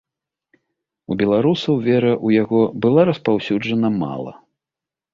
[1.11, 4.39] У беларусаў вера ў яго была распаўсюджана мала.